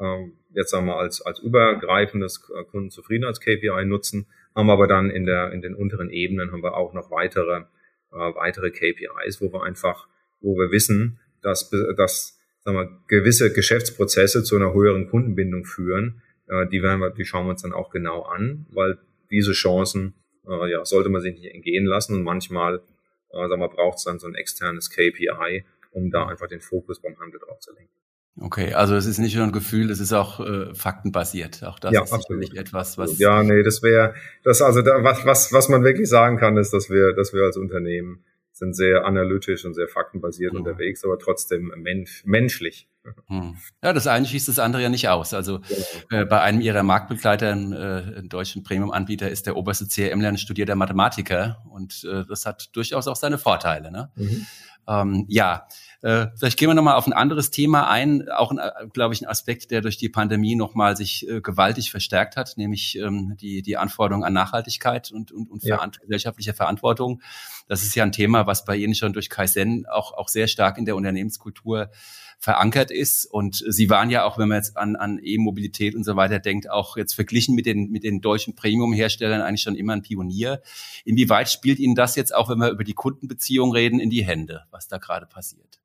[0.00, 5.52] ähm, jetzt sagen wir als, als übergreifendes äh, Kundenzufriedenheits-KPI nutzen, haben aber dann in der,
[5.52, 7.64] in den unteren Ebenen haben wir auch noch weitere,
[8.12, 10.08] äh, weitere KPIs, wo wir einfach,
[10.40, 16.22] wo wir wissen, dass, dass sagen wir, gewisse Geschäftsprozesse zu einer höheren Kundenbindung führen.
[16.48, 18.98] Äh, die werden wir, die schauen wir uns dann auch genau an, weil
[19.30, 20.14] diese Chancen,
[20.46, 22.82] äh, ja, sollte man sich nicht entgehen lassen und manchmal,
[23.30, 27.00] äh, sagen wir, braucht es dann so ein externes KPI, um da einfach den Fokus
[27.00, 27.92] beim Handel drauf zu lenken.
[28.40, 31.64] Okay, also es ist nicht nur ein Gefühl, es ist auch äh, faktenbasiert.
[31.64, 33.18] Auch das ja, ist natürlich etwas, was.
[33.18, 36.72] Ja, nee, das wäre, das also da, was, was, was man wirklich sagen kann, ist,
[36.72, 40.60] dass wir, dass wir als Unternehmen sind sehr analytisch und sehr faktenbasiert mhm.
[40.60, 42.88] unterwegs, aber trotzdem mensch, menschlich.
[43.28, 43.56] Mhm.
[43.82, 45.32] Ja, das eine schließt das andere ja nicht aus.
[45.34, 46.22] Also genau.
[46.22, 50.74] äh, bei einem ihrer Marktbegleiter, äh, einem deutschen Premium-Anbieter, ist der oberste CRM-Ler ein studierter
[50.74, 53.90] Mathematiker und äh, das hat durchaus auch seine Vorteile.
[53.90, 54.10] Ne?
[54.16, 54.46] Mhm.
[54.88, 55.66] Ähm, ja,
[56.02, 58.52] äh, vielleicht gehen wir nochmal auf ein anderes Thema ein, auch,
[58.92, 62.96] glaube ich, ein Aspekt, der durch die Pandemie nochmal sich äh, gewaltig verstärkt hat, nämlich
[62.98, 65.84] ähm, die, die Anforderung an Nachhaltigkeit und, und, und ja.
[66.00, 67.20] gesellschaftliche Verantwortung.
[67.66, 70.78] Das ist ja ein Thema, was bei Ihnen schon durch Kaizen auch, auch sehr stark
[70.78, 71.90] in der Unternehmenskultur
[72.38, 73.26] verankert ist.
[73.26, 76.70] Und Sie waren ja auch, wenn man jetzt an, an E-Mobilität und so weiter denkt,
[76.70, 80.62] auch jetzt verglichen mit den, mit den deutschen Premium-Herstellern eigentlich schon immer ein Pionier.
[81.04, 84.64] Inwieweit spielt Ihnen das jetzt auch, wenn wir über die Kundenbeziehung reden, in die Hände,
[84.70, 85.80] was da gerade passiert?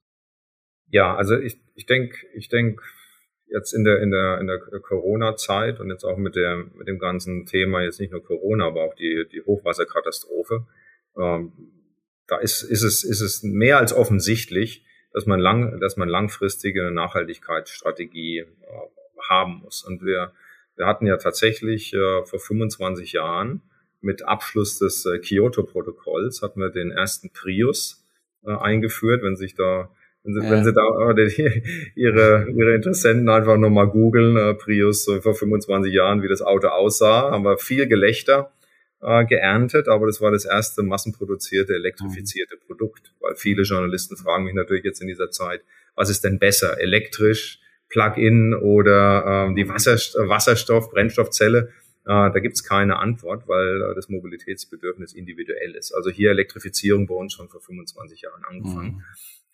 [0.93, 2.79] Ja, also ich, ich denke, ich denk
[3.47, 6.99] jetzt in der, in der, in der Corona-Zeit und jetzt auch mit der, mit dem
[6.99, 10.67] ganzen Thema, jetzt nicht nur Corona, aber auch die, die Hochwasserkatastrophe,
[11.17, 11.51] ähm,
[12.27, 16.91] da ist, ist es, ist es mehr als offensichtlich, dass man lang, dass man langfristige
[16.91, 18.47] Nachhaltigkeitsstrategie äh,
[19.27, 19.83] haben muss.
[19.83, 20.31] Und wir,
[20.75, 23.63] wir hatten ja tatsächlich äh, vor 25 Jahren
[23.99, 28.05] mit Abschluss des äh, Kyoto-Protokolls hatten wir den ersten Prius
[28.45, 29.89] äh, eingeführt, wenn sich da
[30.23, 30.51] wenn Sie, ja.
[30.51, 30.81] wenn Sie da
[31.95, 36.67] Ihre, Ihre Interessenten einfach nochmal googeln, äh, Prius äh, vor 25 Jahren, wie das Auto
[36.67, 38.51] aussah, haben wir viel Gelächter
[39.01, 42.67] äh, geerntet, aber das war das erste massenproduzierte, elektrifizierte mhm.
[42.67, 45.61] Produkt, weil viele Journalisten fragen mich natürlich jetzt in dieser Zeit,
[45.95, 47.59] was ist denn besser, elektrisch,
[47.89, 49.95] Plug-in oder ähm, die Wasser,
[50.27, 51.69] Wasserstoff, Brennstoffzelle?
[52.05, 55.93] Äh, da gibt's keine Antwort, weil äh, das Mobilitätsbedürfnis individuell ist.
[55.93, 58.95] Also hier Elektrifizierung bei uns schon vor 25 Jahren angefangen.
[58.95, 59.03] Mhm.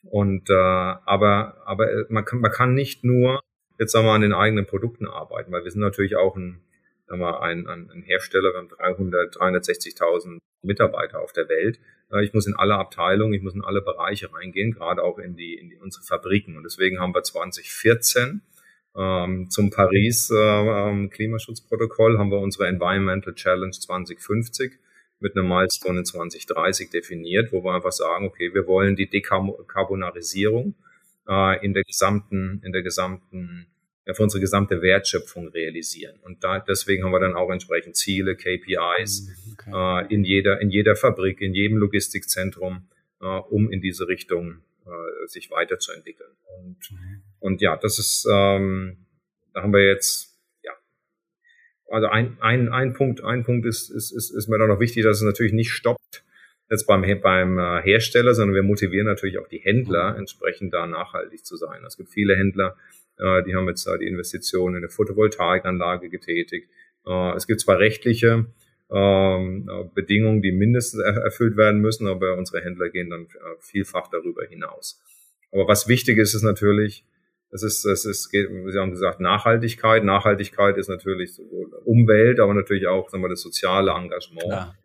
[0.03, 3.41] Und äh, aber aber äh, man kann man kann nicht nur
[3.79, 6.61] jetzt sagen wir an den eigenen Produkten arbeiten, weil wir sind natürlich auch ein
[7.07, 11.79] sagen wir, ein, ein, ein Hersteller, wir haben 300 360.000 Mitarbeiter auf der Welt.
[12.11, 15.35] Äh, ich muss in alle Abteilungen, ich muss in alle Bereiche reingehen, gerade auch in
[15.35, 16.55] die in die, unsere Fabriken.
[16.55, 18.41] Und deswegen haben wir 2014
[18.95, 24.79] ähm, zum Paris äh, ähm, Klimaschutzprotokoll haben wir unsere Environmental Challenge 2050
[25.19, 30.75] mit einem Milestone in 2030 definiert, wo wir einfach sagen, okay, wir wollen die Dekarbonarisierung
[31.27, 33.67] äh, in der gesamten, in der gesamten,
[34.05, 36.19] ja, für unsere gesamte Wertschöpfung realisieren.
[36.23, 40.05] Und da, deswegen haben wir dann auch entsprechend Ziele, KPIs mhm, okay.
[40.05, 42.87] äh, in jeder, in jeder Fabrik, in jedem Logistikzentrum,
[43.21, 46.31] äh, um in diese Richtung äh, sich weiterzuentwickeln.
[46.57, 47.21] Und, mhm.
[47.39, 49.05] und ja, das ist, ähm,
[49.53, 50.28] da haben wir jetzt
[51.89, 55.03] also ein, ein, ein Punkt, ein Punkt ist, ist, ist, ist mir da noch wichtig,
[55.03, 56.23] dass es natürlich nicht stoppt
[56.69, 61.45] jetzt beim, beim äh, Hersteller, sondern wir motivieren natürlich auch die Händler, entsprechend da nachhaltig
[61.45, 61.83] zu sein.
[61.85, 62.75] Es gibt viele Händler,
[63.17, 66.69] äh, die haben jetzt die Investitionen in eine Photovoltaikanlage getätigt.
[67.07, 68.45] Äh, es gibt zwar rechtliche
[68.91, 73.27] ähm, Bedingungen, die mindestens erfüllt werden müssen, aber unsere Händler gehen dann
[73.59, 74.99] vielfach darüber hinaus.
[75.51, 77.03] Aber was wichtig ist, ist natürlich,
[77.51, 80.03] es ist, es ist, Sie haben gesagt, Nachhaltigkeit.
[80.03, 84.43] Nachhaltigkeit ist natürlich sowohl Umwelt, aber natürlich auch, sagen wir, das soziale Engagement.
[84.43, 84.75] Klar.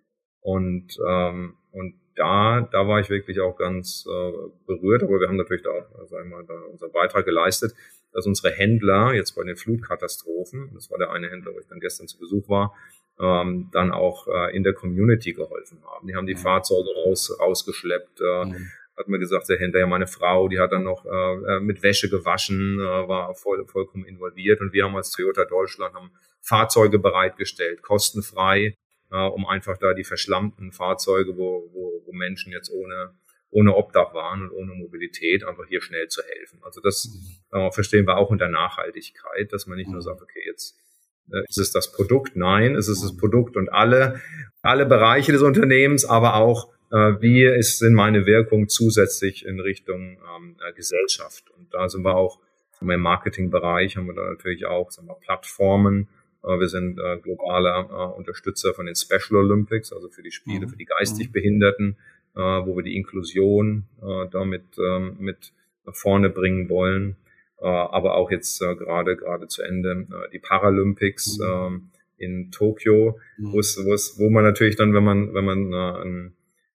[0.41, 4.33] Und, ähm, und da, da war ich wirklich auch ganz äh,
[4.67, 7.75] berührt, aber wir haben natürlich da auch, sagen wir mal, da unseren Beitrag geleistet,
[8.13, 11.81] dass unsere Händler jetzt bei den Flutkatastrophen, das war der eine Händler, wo ich dann
[11.81, 12.75] gestern zu Besuch war,
[13.21, 16.07] ähm, dann auch äh, in der Community geholfen haben.
[16.07, 16.37] Die haben die.
[16.37, 20.85] Fahrzeuge raus, rausgeschleppt, äh, mhm hat mir gesagt, der hinterher meine Frau, die hat dann
[20.85, 25.11] noch äh, äh, mit Wäsche gewaschen, äh, war voll, vollkommen involviert und wir haben als
[25.11, 28.77] Toyota Deutschland haben Fahrzeuge bereitgestellt, kostenfrei,
[29.11, 33.15] äh, um einfach da die verschlammten Fahrzeuge, wo, wo, wo Menschen jetzt ohne
[33.55, 36.59] ohne Obdach waren und ohne Mobilität, einfach hier schnell zu helfen.
[36.65, 37.09] Also das
[37.53, 40.77] äh, verstehen wir auch unter Nachhaltigkeit, dass man nicht nur sagt, okay, jetzt
[41.31, 42.35] äh, ist es das Produkt?
[42.35, 44.21] Nein, es ist das Produkt und alle,
[44.61, 46.73] alle Bereiche des Unternehmens, aber auch
[47.21, 51.51] wie ist denn meine Wirkung zusätzlich in Richtung ähm, äh, Gesellschaft?
[51.51, 52.41] Und da sind wir auch
[52.81, 56.09] im Marketingbereich haben wir da natürlich auch sagen wir, Plattformen.
[56.43, 60.67] Äh, wir sind äh, globaler äh, Unterstützer von den Special Olympics, also für die Spiele,
[60.67, 60.71] mhm.
[60.71, 61.97] für die geistig Behinderten
[62.37, 65.53] äh, wo wir die Inklusion äh, damit ähm, mit
[65.87, 67.17] nach vorne bringen wollen.
[67.61, 71.71] Äh, aber auch jetzt äh, gerade gerade zu Ende äh, die Paralympics äh,
[72.17, 73.53] in Tokio, mhm.
[73.53, 76.03] wo es, wo es, wo man natürlich dann, wenn man wenn man äh,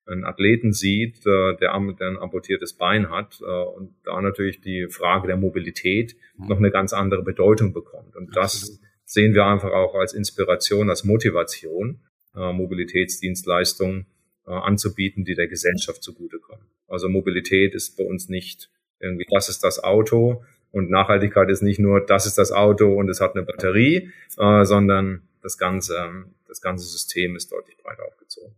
[0.09, 4.87] einen, Athleten sieht, äh, der, der ein amputiertes Bein hat äh, und da natürlich die
[4.89, 6.47] Frage der Mobilität mhm.
[6.47, 8.15] noch eine ganz andere Bedeutung bekommt.
[8.15, 11.99] Und das sehen wir einfach auch als Inspiration, als Motivation,
[12.35, 14.05] äh, Mobilitätsdienstleistungen
[14.45, 16.65] äh, anzubieten, die der Gesellschaft zugutekommen.
[16.87, 18.69] Also Mobilität ist bei uns nicht
[18.99, 23.09] irgendwie, das ist das Auto und Nachhaltigkeit ist nicht nur, das ist das Auto und
[23.09, 28.55] es hat eine Batterie, äh, sondern das ganze, das ganze System ist deutlich breiter aufgezogen.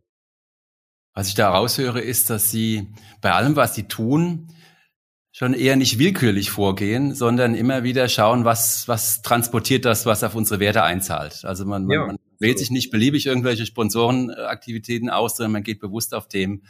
[1.13, 4.47] Was ich da raushöre, ist, dass Sie bei allem, was Sie tun,
[5.31, 10.35] schon eher nicht willkürlich vorgehen, sondern immer wieder schauen, was, was transportiert das, was auf
[10.35, 11.45] unsere Werte einzahlt.
[11.45, 12.05] Also man, man, ja.
[12.07, 16.63] man wählt sich nicht beliebig irgendwelche Sponsorenaktivitäten aus, sondern man geht bewusst auf dem,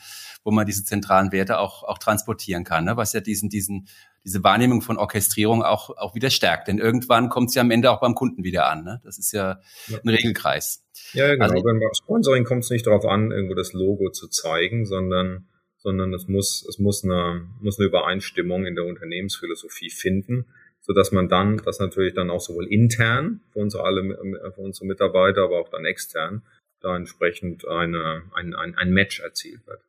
[0.43, 2.97] wo man diese zentralen Werte auch, auch transportieren kann, ne?
[2.97, 3.87] was ja diesen, diesen,
[4.23, 6.67] diese Wahrnehmung von Orchestrierung auch, auch wieder stärkt.
[6.67, 8.83] Denn irgendwann kommt es ja am Ende auch beim Kunden wieder an.
[8.83, 9.01] Ne?
[9.03, 9.97] Das ist ja, ja.
[9.97, 10.83] ein Regelkreis.
[11.13, 11.45] Ja, genau.
[11.45, 15.47] Also, beim Sponsoring kommt es nicht darauf an, irgendwo das Logo zu zeigen, sondern
[15.77, 20.45] sondern es muss, es muss eine, muss eine Übereinstimmung in der Unternehmensphilosophie finden
[20.81, 24.01] so dass man dann, das natürlich dann auch sowohl intern für unsere alle,
[24.53, 26.41] für unsere Mitarbeiter, aber auch dann extern,
[26.81, 29.81] da entsprechend eine, ein, ein, ein Match erzielt wird.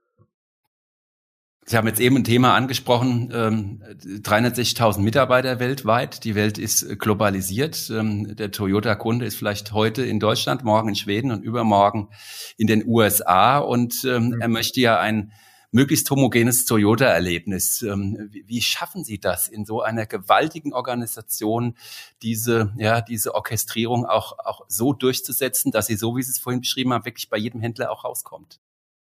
[1.64, 6.24] Sie haben jetzt eben ein Thema angesprochen, ähm, 360.000 Mitarbeiter weltweit.
[6.24, 7.88] Die Welt ist globalisiert.
[7.90, 12.08] Ähm, der Toyota-Kunde ist vielleicht heute in Deutschland, morgen in Schweden und übermorgen
[12.56, 13.58] in den USA.
[13.58, 14.40] Und ähm, mhm.
[14.40, 15.32] er möchte ja ein
[15.70, 17.82] möglichst homogenes Toyota-Erlebnis.
[17.82, 21.76] Ähm, wie schaffen Sie das in so einer gewaltigen Organisation,
[22.22, 26.60] diese, ja, diese Orchestrierung auch, auch so durchzusetzen, dass sie, so wie Sie es vorhin
[26.60, 28.60] beschrieben haben, wirklich bei jedem Händler auch rauskommt?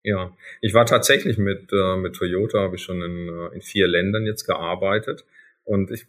[0.05, 3.87] Ja, ich war tatsächlich mit, äh, mit Toyota, habe ich schon in, äh, in vier
[3.87, 5.25] Ländern jetzt gearbeitet.
[5.65, 6.07] Und ich,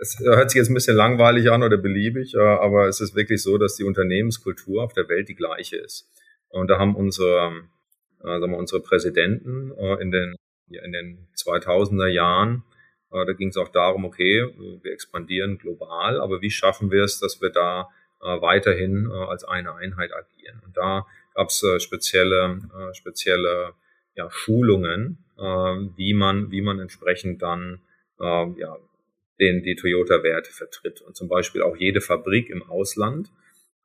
[0.00, 3.42] es hört sich jetzt ein bisschen langweilig an oder beliebig, äh, aber es ist wirklich
[3.42, 6.08] so, dass die Unternehmenskultur auf der Welt die gleiche ist.
[6.48, 7.64] Und da haben unsere
[8.24, 10.36] äh, sagen wir, unsere Präsidenten äh, in den
[10.68, 12.64] in den 2000er Jahren.
[13.12, 14.46] Äh, da ging es auch darum, okay,
[14.82, 17.90] wir expandieren global, aber wie schaffen wir es, dass wir da
[18.22, 20.62] äh, weiterhin äh, als eine Einheit agieren?
[20.64, 23.74] Und da gab es äh, spezielle äh, spezielle
[24.14, 27.80] ja, Schulungen, äh, wie man wie man entsprechend dann
[28.20, 28.78] äh, ja
[29.40, 33.30] den die Toyota-Werte vertritt und zum Beispiel auch jede Fabrik im Ausland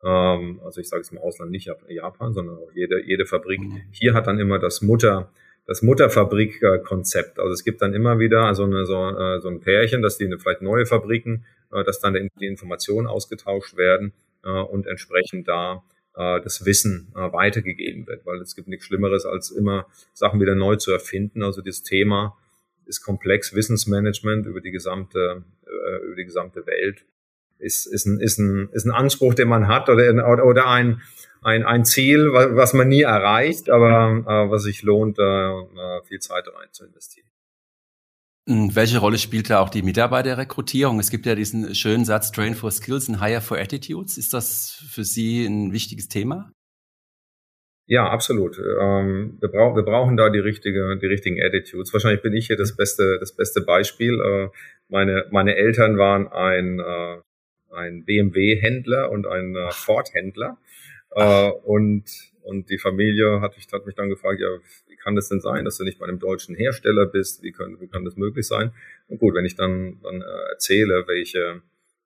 [0.03, 3.59] ähm, also ich sage es im Ausland nicht Japan, sondern auch jede, jede Fabrik.
[3.59, 3.81] Mhm.
[3.91, 5.31] Hier hat dann immer das Mutter,
[5.65, 7.39] das Mutterfabrik-Konzept.
[7.39, 10.25] Also es gibt dann immer wieder so, eine, so, äh, so ein Pärchen, dass die
[10.25, 15.83] eine, vielleicht neue Fabriken, äh, dass dann die Informationen ausgetauscht werden äh, und entsprechend da
[16.15, 20.55] äh, das Wissen äh, weitergegeben wird, weil es gibt nichts Schlimmeres, als immer Sachen wieder
[20.55, 21.43] neu zu erfinden.
[21.43, 22.37] Also das Thema
[22.85, 27.05] ist komplex, Wissensmanagement über die gesamte, äh, über die gesamte Welt
[27.59, 31.01] ist, ist, ein, ist, ein, ist ein Anspruch, den man hat oder, oder ein,
[31.41, 36.47] ein, ein Ziel, was man nie erreicht, aber äh, was sich lohnt, äh, viel Zeit
[36.47, 37.27] rein zu investieren.
[38.49, 40.99] Hm, welche Rolle spielt da auch die Mitarbeiterrekrutierung?
[40.99, 44.17] Es gibt ja diesen schönen Satz Train for Skills and Hire for Attitudes.
[44.17, 46.51] Ist das für Sie ein wichtiges Thema?
[47.85, 48.57] Ja, absolut.
[48.57, 51.93] Ähm, wir, brauchen, wir brauchen da die richtige, die richtigen Attitudes.
[51.93, 54.19] Wahrscheinlich bin ich hier das beste, das beste Beispiel.
[54.19, 54.49] Äh,
[54.87, 57.21] meine, meine Eltern waren ein äh,
[57.71, 60.57] ein BMW-Händler und ein äh, Ford-Händler.
[61.63, 62.03] Und,
[62.43, 64.47] und die Familie hat, mich, hat mich dann gefragt, ja,
[64.99, 67.43] kann das denn sein, dass du nicht bei einem deutschen Hersteller bist?
[67.43, 68.71] Wie, können, wie kann das möglich sein?
[69.07, 71.61] Und gut, wenn ich dann, dann äh, erzähle, welche,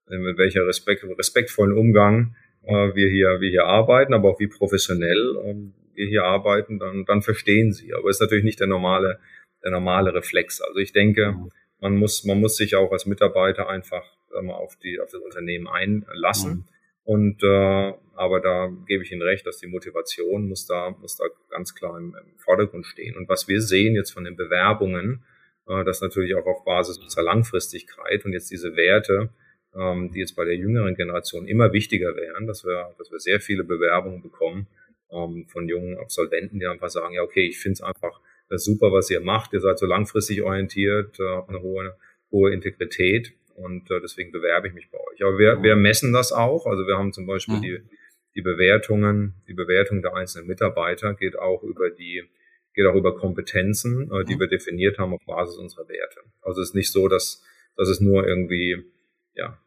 [0.09, 4.47] äh, mit welcher Respekt, respektvollen Umgang äh, wir, hier, wir hier arbeiten, aber auch wie
[4.47, 5.55] professionell äh,
[5.95, 7.93] wir hier arbeiten, dann, dann verstehen sie.
[7.93, 9.19] Aber es ist natürlich nicht der normale,
[9.63, 10.61] der normale Reflex.
[10.61, 11.49] Also ich denke, mhm.
[11.79, 14.03] man muss, man muss sich auch als Mitarbeiter einfach
[14.41, 16.51] mal, auf, die, auf das Unternehmen einlassen.
[16.51, 16.63] Mhm.
[17.03, 21.25] Und äh, aber da gebe ich Ihnen recht, dass die Motivation muss da, muss da
[21.49, 23.17] ganz klar im, im Vordergrund stehen.
[23.17, 25.23] Und was wir sehen jetzt von den Bewerbungen,
[25.67, 29.29] äh, das natürlich auch auf Basis unserer Langfristigkeit und jetzt diese Werte,
[29.75, 33.39] ähm, die jetzt bei der jüngeren Generation immer wichtiger wären, dass wir, dass wir sehr
[33.39, 34.67] viele Bewerbungen bekommen,
[35.11, 38.21] ähm, von jungen Absolventen, die einfach sagen, ja, okay, ich finde es einfach
[38.55, 39.53] super, was ihr macht.
[39.53, 41.97] Ihr seid so langfristig orientiert, äh, eine hohe,
[42.31, 45.23] hohe Integrität und äh, deswegen bewerbe ich mich bei euch.
[45.23, 46.65] Aber wir, wir messen das auch.
[46.65, 47.61] Also wir haben zum Beispiel mhm.
[47.61, 47.79] die,
[48.35, 52.23] die Bewertungen, die Bewertung der einzelnen Mitarbeiter geht auch über die
[52.73, 54.41] geht auch über Kompetenzen, äh, die mhm.
[54.41, 56.21] wir definiert haben auf Basis unserer Werte.
[56.41, 57.43] Also es ist nicht so, dass,
[57.77, 58.83] dass es nur irgendwie,
[59.35, 59.59] ja,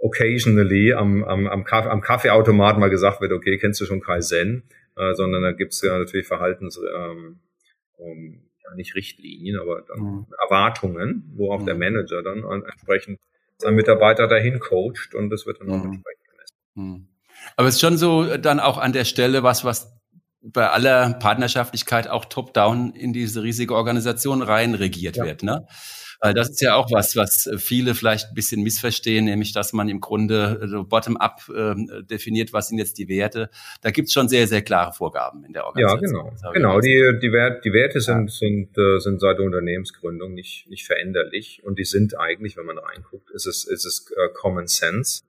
[0.00, 4.64] occasionally am, am, am, Kaffee, am Kaffeeautomat mal gesagt wird, okay, kennst du schon Kaizen,
[4.96, 7.40] äh, sondern da gibt's ja natürlich Verhaltens, ähm,
[7.96, 10.26] um, ja, nicht Richtlinien, aber dann mhm.
[10.42, 11.66] Erwartungen, wo auch mhm.
[11.66, 13.20] der Manager dann entsprechend
[13.58, 15.92] seinen Mitarbeiter dahin coacht und das wird dann auch mhm.
[15.92, 16.56] entsprechend gemessen.
[16.74, 17.08] Mhm.
[17.56, 19.92] Aber es ist schon so dann auch an der Stelle was, was
[20.40, 25.24] bei aller Partnerschaftlichkeit auch top-down in diese riesige Organisation rein regiert ja.
[25.24, 25.42] wird.
[25.42, 25.66] Ne?
[26.20, 29.88] Weil das ist ja auch was, was viele vielleicht ein bisschen missverstehen, nämlich dass man
[29.88, 33.50] im Grunde so bottom-up äh, definiert, was sind jetzt die Werte.
[33.82, 36.26] Da gibt's schon sehr, sehr klare Vorgaben in der Organisation.
[36.42, 36.52] Ja, genau.
[36.52, 40.86] Genau, die, die, Wert, die Werte sind, sind, äh, sind seit der Unternehmensgründung nicht, nicht
[40.86, 45.22] veränderlich und die sind eigentlich, wenn man reinguckt, ist es, ist es uh, Common Sense.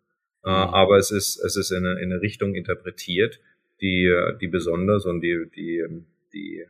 [0.44, 0.56] Äh, mhm.
[0.56, 3.40] Aber es ist, es ist in eine, in eine Richtung interpretiert,
[3.82, 5.86] die, die besonders und die, die,
[6.34, 6.66] die,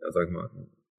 [0.00, 0.50] ja, sag ich mal,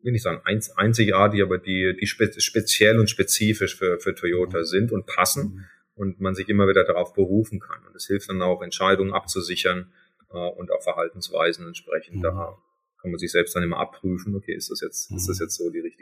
[0.04, 0.42] will nicht sagen
[0.76, 4.66] einzigartig, aber die, die speziell und spezifisch für, für Toyota mhm.
[4.66, 5.66] sind und passen mhm.
[5.96, 7.86] und man sich immer wieder darauf berufen kann.
[7.86, 9.92] Und es hilft dann auch, Entscheidungen abzusichern
[10.32, 12.18] äh, und auch Verhaltensweisen entsprechend.
[12.18, 12.22] Mhm.
[12.24, 12.58] Da
[13.02, 15.70] kann man sich selbst dann immer abprüfen, okay, ist das jetzt, ist das jetzt so
[15.70, 16.01] die richtige?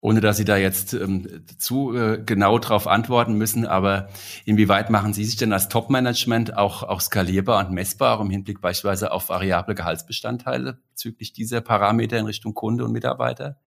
[0.00, 4.08] Ohne dass Sie da jetzt ähm, zu äh, genau drauf antworten müssen, aber
[4.46, 9.12] inwieweit machen Sie sich denn als Top-Management auch, auch skalierbar und messbar im Hinblick beispielsweise
[9.12, 13.60] auf variable Gehaltsbestandteile bezüglich dieser Parameter in Richtung Kunde und Mitarbeiter?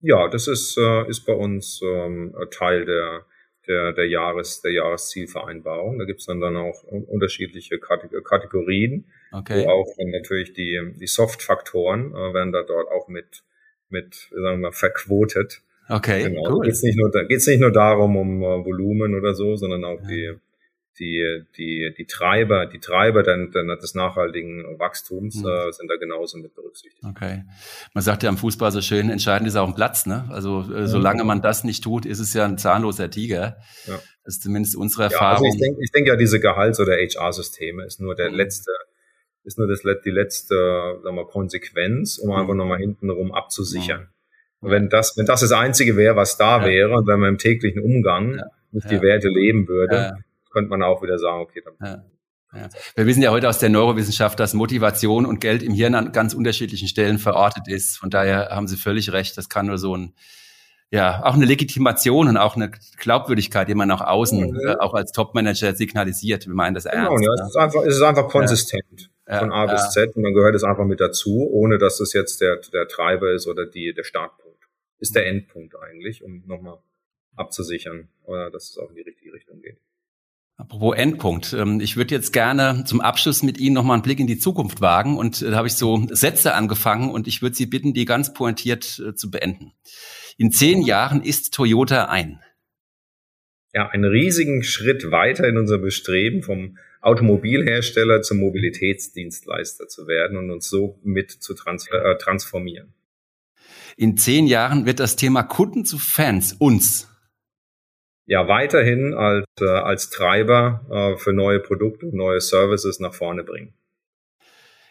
[0.00, 3.26] Ja, das ist, äh, ist bei uns ähm, Teil der,
[3.66, 5.98] der, der, Jahres, der Jahreszielvereinbarung.
[5.98, 9.64] Da gibt's dann, dann auch unterschiedliche Kategorien, okay.
[9.64, 13.44] wo auch dann natürlich die, die Soft-Faktoren äh, werden da dort auch mit
[13.88, 15.62] mit, sagen wir mal, verquotet.
[15.88, 16.50] Okay, genau.
[16.50, 16.64] cool.
[16.64, 20.08] Geht's nicht nur, geht's nicht nur darum, um uh, Volumen oder so, sondern auch ja.
[20.08, 20.34] die,
[20.98, 25.48] die, die, die Treiber, die Treiber dann, dann des nachhaltigen Wachstums mhm.
[25.48, 27.04] äh, sind da genauso mit berücksichtigt.
[27.04, 27.44] Okay.
[27.92, 30.26] Man sagt ja am Fußball so schön, entscheidend ist auch ein Platz, ne?
[30.30, 33.58] Also äh, solange man das nicht tut, ist es ja ein zahnloser Tiger.
[33.86, 34.00] Ja.
[34.24, 35.44] Das ist zumindest unsere Erfahrung.
[35.44, 38.36] Ja, also ich denke ich denk ja, diese Gehalts- oder HR-Systeme ist nur der mhm.
[38.36, 38.70] letzte
[39.44, 42.36] ist nur das, die letzte sagen wir, Konsequenz, um mhm.
[42.36, 44.08] einfach nochmal hintenrum abzusichern.
[44.62, 44.70] Ja.
[44.70, 46.66] Wenn das, wenn das das Einzige wäre, was da ja.
[46.66, 48.44] wäre, und wenn man im täglichen Umgang ja.
[48.72, 50.16] nicht die Werte leben würde,
[50.50, 52.04] könnte man auch wieder sagen, okay, dann
[52.54, 52.68] ja.
[52.94, 56.34] Wir wissen ja heute aus der Neurowissenschaft, dass Motivation und Geld im Hirn an ganz
[56.34, 57.98] unterschiedlichen Stellen verortet ist.
[57.98, 59.36] Von daher haben Sie völlig recht.
[59.36, 60.14] Das kann nur so ein,
[60.88, 64.94] ja, auch eine Legitimation und auch eine Glaubwürdigkeit, die man nach außen, ja, äh, auch
[64.94, 66.46] als Topmanager signalisiert.
[66.46, 67.24] Wir meinen das genau, ernst.
[67.24, 70.54] Ja, es ist einfach, es ist einfach konsistent von A bis Z und dann gehört
[70.54, 74.04] es einfach mit dazu, ohne dass es jetzt der, der Treiber ist oder die, der
[74.04, 74.58] Startpunkt.
[74.98, 76.78] Ist der Endpunkt eigentlich, um nochmal
[77.36, 79.78] abzusichern, oder dass es auch in die richtige Richtung geht.
[80.56, 81.52] Apropos Endpunkt.
[81.52, 84.80] Ähm, ich würde jetzt gerne zum Abschluss mit Ihnen nochmal einen Blick in die Zukunft
[84.80, 88.04] wagen und äh, da habe ich so Sätze angefangen und ich würde Sie bitten, die
[88.04, 89.72] ganz pointiert äh, zu beenden.
[90.36, 92.40] In zehn Jahren ist Toyota ein.
[93.72, 100.50] Ja, einen riesigen Schritt weiter in unserem Bestreben vom Automobilhersteller zum Mobilitätsdienstleister zu werden und
[100.50, 102.94] uns so mit zu trans äh, transformieren.
[103.96, 107.08] In zehn Jahren wird das Thema Kunden zu Fans uns
[108.26, 113.44] ja weiterhin als, äh, als Treiber äh, für neue Produkte und neue Services nach vorne
[113.44, 113.74] bringen.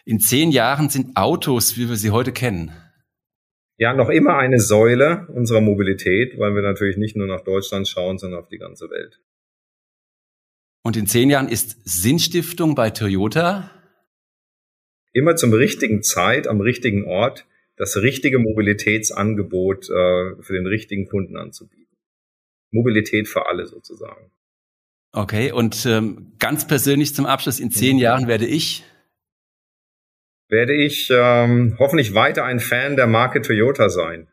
[0.05, 2.71] In zehn Jahren sind Autos, wie wir sie heute kennen,
[3.77, 8.19] ja, noch immer eine Säule unserer Mobilität, weil wir natürlich nicht nur nach Deutschland schauen,
[8.19, 9.19] sondern auf die ganze Welt.
[10.83, 13.71] Und in zehn Jahren ist Sinnstiftung bei Toyota?
[15.13, 17.45] Immer zum richtigen Zeit, am richtigen Ort,
[17.77, 21.97] das richtige Mobilitätsangebot äh, für den richtigen Kunden anzubieten.
[22.71, 24.31] Mobilität für alle sozusagen.
[25.13, 28.83] Okay, und ähm, ganz persönlich zum Abschluss, in zehn Jahren werde ich
[30.49, 34.27] werde ich ähm, hoffentlich weiter ein Fan der Marke Toyota sein.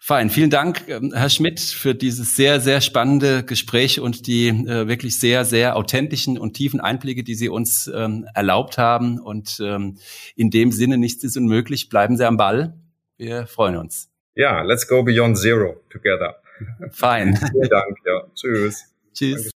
[0.00, 4.86] Fein, vielen Dank, ähm, Herr Schmidt, für dieses sehr, sehr spannende Gespräch und die äh,
[4.86, 9.18] wirklich sehr, sehr authentischen und tiefen Einblicke, die Sie uns ähm, erlaubt haben.
[9.18, 9.98] Und ähm,
[10.36, 11.88] in dem Sinne, nichts ist unmöglich.
[11.88, 12.74] Bleiben Sie am Ball.
[13.16, 14.08] Wir freuen uns.
[14.36, 16.36] Ja, let's go beyond zero together.
[16.90, 17.36] Fein.
[17.36, 18.22] Vielen Dank, ja.
[18.34, 18.84] Tschüss.
[19.12, 19.50] Tschüss.